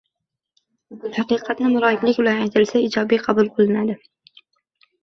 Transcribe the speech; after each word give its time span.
Haqiqatni 1.17 1.69
muloyimlik 1.75 2.17
bilan 2.23 2.43
aytilsa, 2.47 2.83
ijobiy 2.89 3.23
qabul 3.29 3.55
qilinadi. 3.61 4.01